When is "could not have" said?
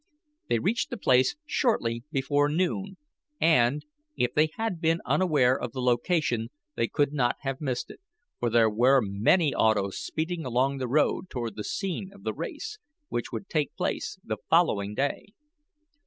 6.87-7.61